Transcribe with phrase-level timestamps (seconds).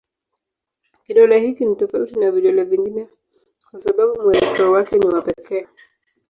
[1.03, 3.07] Kidole hiki ni tofauti na vidole vingine
[3.71, 5.67] kwa sababu mwelekeo wake ni wa pekee.